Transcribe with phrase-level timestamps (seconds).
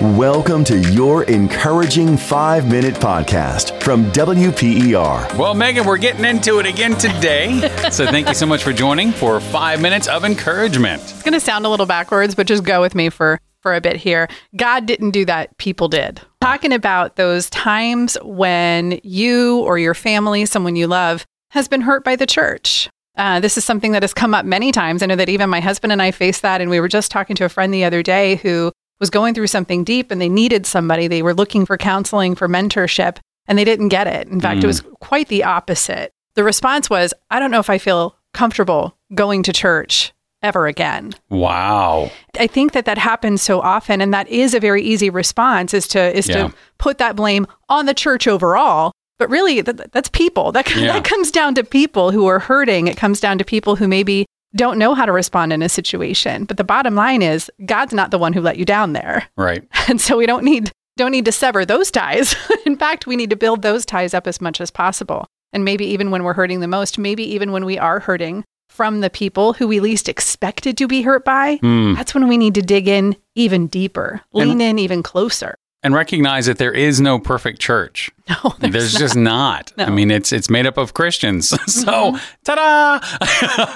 [0.00, 5.36] Welcome to your encouraging five minute podcast from WPER.
[5.36, 7.60] Well, Megan, we're getting into it again today.
[7.90, 11.02] so thank you so much for joining for five minutes of encouragement.
[11.02, 13.80] It's going to sound a little backwards, but just go with me for for a
[13.82, 14.26] bit here.
[14.56, 16.22] God didn't do that, people did.
[16.40, 22.04] Talking about those times when you or your family, someone you love, has been hurt
[22.04, 22.88] by the church.
[23.16, 25.02] Uh, this is something that has come up many times.
[25.02, 26.62] I know that even my husband and I faced that.
[26.62, 29.46] And we were just talking to a friend the other day who was going through
[29.48, 31.08] something deep and they needed somebody.
[31.08, 34.28] They were looking for counseling, for mentorship, and they didn't get it.
[34.28, 34.64] In fact, mm.
[34.64, 36.12] it was quite the opposite.
[36.34, 41.12] The response was, I don't know if I feel comfortable going to church ever again.
[41.28, 42.10] Wow.
[42.38, 45.86] I think that that happens so often and that is a very easy response is
[45.88, 46.48] to is yeah.
[46.48, 48.92] to put that blame on the church overall.
[49.18, 50.52] But really that, that's people.
[50.52, 50.94] That yeah.
[50.94, 52.88] that comes down to people who are hurting.
[52.88, 54.26] It comes down to people who maybe
[54.56, 56.44] don't know how to respond in a situation.
[56.44, 59.28] But the bottom line is God's not the one who let you down there.
[59.36, 59.64] Right.
[59.88, 62.36] And so we don't need don't need to sever those ties.
[62.66, 65.26] in fact, we need to build those ties up as much as possible.
[65.52, 69.00] And maybe even when we're hurting the most, maybe even when we are hurting, from
[69.00, 71.96] the people who we least expected to be hurt by, mm.
[71.96, 75.56] that's when we need to dig in even deeper, lean and, in even closer.
[75.82, 78.10] And recognize that there is no perfect church.
[78.44, 79.00] No, there's, there's not.
[79.00, 79.72] just not.
[79.76, 79.84] No.
[79.86, 81.48] I mean, it's it's made up of Christians.
[81.66, 82.16] so, mm-hmm.
[82.44, 83.00] ta-da!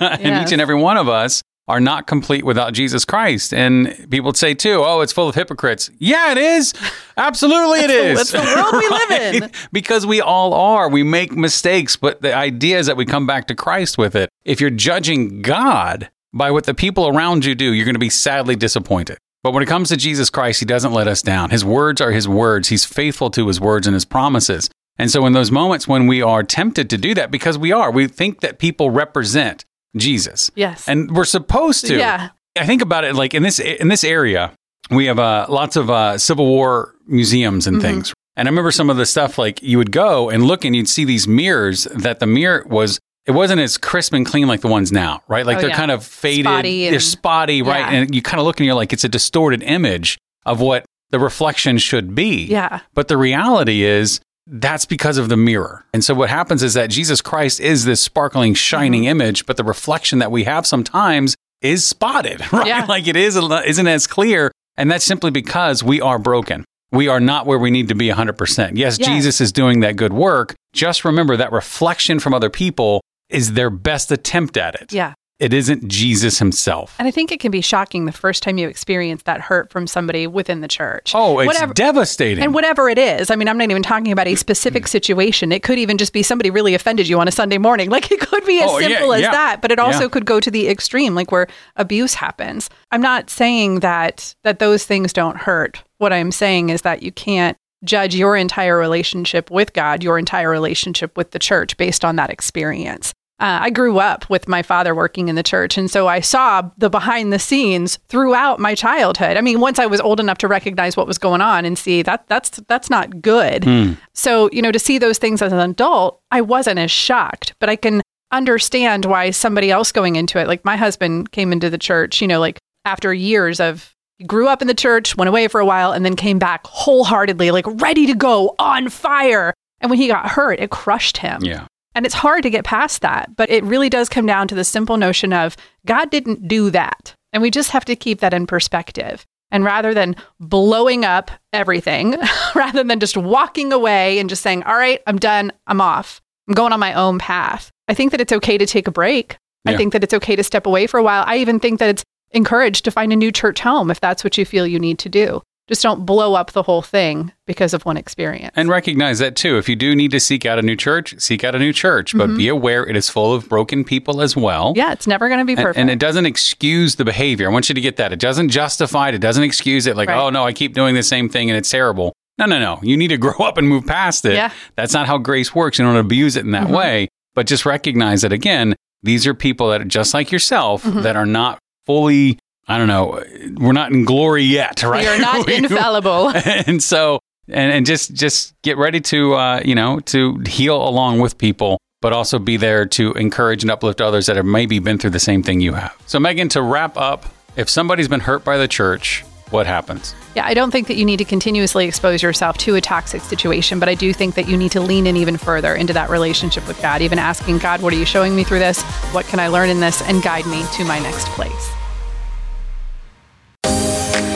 [0.15, 0.47] and yes.
[0.47, 3.55] each and every one of us are not complete without Jesus Christ.
[3.55, 5.91] And people would say too, oh, it's full of hypocrites.
[5.99, 6.75] Yeah, it is.
[7.17, 8.21] Absolutely it is.
[8.21, 9.51] It's the world we live in.
[9.73, 10.89] because we all are.
[10.89, 14.29] We make mistakes, but the idea is that we come back to Christ with it.
[14.45, 18.11] If you're judging God by what the people around you do, you're going to be
[18.11, 19.19] sadly disappointed.
[19.45, 21.51] But when it comes to Jesus Christ, he doesn't let us down.
[21.51, 22.69] His words are his words.
[22.69, 24.71] He's faithful to his words and his promises.
[24.99, 27.91] And so in those moments when we are tempted to do that, because we are,
[27.91, 30.51] we think that people represent Jesus.
[30.55, 30.89] Yes.
[30.89, 31.99] And we're supposed to.
[31.99, 32.31] Yeah.
[32.59, 34.53] I think about it like in this in this area,
[34.91, 37.87] we have uh, lots of uh, Civil War museums and mm-hmm.
[37.87, 38.15] things.
[38.37, 40.89] And I remember some of the stuff like you would go and look and you'd
[40.89, 44.69] see these mirrors that the mirror was it wasn't as crisp and clean like the
[44.69, 45.47] ones now, right?
[45.47, 45.77] Like oh, they're yeah.
[45.77, 47.93] kind of faded, spotty they're spotty, right?
[47.93, 48.01] Yeah.
[48.01, 51.19] And you kind of look and you're like it's a distorted image of what the
[51.19, 52.45] reflection should be.
[52.45, 52.81] Yeah.
[52.93, 55.87] But the reality is that's because of the mirror.
[55.95, 59.21] And so what happens is that Jesus Christ is this sparkling, shining mm-hmm.
[59.21, 62.67] image, but the reflection that we have sometimes is spotted, right?
[62.67, 62.85] Yeah.
[62.87, 66.65] Like it is isn't as clear, and that's simply because we are broken.
[66.93, 68.73] We are not where we need to be 100%.
[68.77, 70.55] Yes, yes, Jesus is doing that good work.
[70.73, 74.93] Just remember that reflection from other people is their best attempt at it.
[74.93, 75.15] Yeah.
[75.41, 76.95] It isn't Jesus himself.
[76.97, 79.89] And I think it can be shocking the first time you experience that hurt from
[79.89, 81.13] somebody within the church.
[81.13, 82.45] Oh, it's whatever, devastating.
[82.45, 83.33] And whatever it is.
[83.33, 85.51] I mean, I'm not even talking about a specific situation.
[85.51, 87.91] It could even just be somebody really offended you on a Sunday morning.
[87.95, 89.31] Like it could be as oh, simple yeah, as yeah.
[89.31, 90.09] that, but it also yeah.
[90.09, 91.47] could go to the extreme, like where
[91.77, 92.69] abuse happens.
[92.91, 95.85] I'm not saying that that those things don't hurt.
[95.99, 100.51] What I'm saying is that you can't judge your entire relationship with God, your entire
[100.51, 103.13] relationship with the church based on that experience.
[103.41, 105.77] Uh, I grew up with my father working in the church.
[105.77, 109.37] And so I saw the behind the scenes throughout my childhood.
[109.37, 112.03] I mean, once I was old enough to recognize what was going on and see
[112.03, 113.63] that that's that's not good.
[113.63, 113.99] Mm.
[114.13, 117.69] So, you know, to see those things as an adult, I wasn't as shocked, but
[117.69, 121.79] I can understand why somebody else going into it, like my husband came into the
[121.79, 123.94] church, you know, like after years of
[124.27, 127.51] grew up in the church, went away for a while, and then came back wholeheartedly,
[127.51, 129.53] like ready to go on fire.
[129.81, 131.43] And when he got hurt, it crushed him.
[131.43, 131.67] Yeah.
[131.95, 134.65] And it's hard to get past that, but it really does come down to the
[134.65, 137.15] simple notion of God didn't do that.
[137.33, 139.25] And we just have to keep that in perspective.
[139.51, 142.17] And rather than blowing up everything,
[142.55, 146.55] rather than just walking away and just saying, all right, I'm done, I'm off, I'm
[146.55, 149.37] going on my own path, I think that it's okay to take a break.
[149.65, 149.73] Yeah.
[149.73, 151.25] I think that it's okay to step away for a while.
[151.27, 152.05] I even think that it's
[152.35, 155.09] encouraged to find a new church home if that's what you feel you need to
[155.09, 155.43] do.
[155.67, 158.53] Just don't blow up the whole thing because of one experience.
[158.55, 159.57] And recognize that too.
[159.57, 162.15] If you do need to seek out a new church, seek out a new church,
[162.15, 162.37] but mm-hmm.
[162.37, 164.75] be aware it is full of broken people as well.
[164.77, 165.79] Yeah, it's never going to be perfect.
[165.79, 167.49] And, and, it doesn't excuse the behavior.
[167.49, 168.13] I want you to get that.
[168.13, 169.15] It doesn't justify it.
[169.15, 170.23] It doesn't excuse it like, right.
[170.23, 172.13] oh no, I keep doing the same thing and it's terrible.
[172.37, 172.81] No, no, no.
[172.83, 174.35] You need to grow up and move past it.
[174.35, 174.53] Yeah.
[174.77, 175.79] That's not how grace works.
[175.79, 176.75] You don't abuse it in that mm-hmm.
[176.75, 177.09] way.
[177.35, 181.01] But just recognize that again, these are people that are just like yourself mm-hmm.
[181.03, 183.23] that are not fully I don't know,
[183.57, 185.03] we're not in glory yet, right?
[185.03, 186.31] We are not infallible.
[186.35, 191.21] and so, and, and just, just get ready to, uh, you know, to heal along
[191.21, 194.99] with people, but also be there to encourage and uplift others that have maybe been
[194.99, 195.95] through the same thing you have.
[196.07, 197.27] So, Megan, to wrap up,
[197.57, 200.15] if somebody's been hurt by the church, what happens?
[200.35, 203.79] Yeah, I don't think that you need to continuously expose yourself to a toxic situation,
[203.79, 206.67] but I do think that you need to lean in even further into that relationship
[206.67, 208.83] with God, even asking God, what are you showing me through this?
[209.13, 210.03] What can I learn in this?
[210.03, 211.84] And guide me to my next place.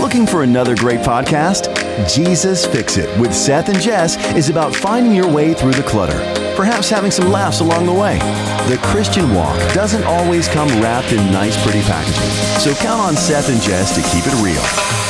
[0.08, 1.68] Looking for another great podcast?
[2.08, 6.16] Jesus Fix It with Seth and Jess is about finding your way through the clutter,
[6.56, 8.16] perhaps having some laughs along the way.
[8.70, 13.50] The Christian walk doesn't always come wrapped in nice, pretty packaging, so count on Seth
[13.50, 14.62] and Jess to keep it real.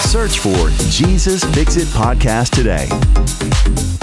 [0.02, 3.97] Search for Jesus Fix It podcast today.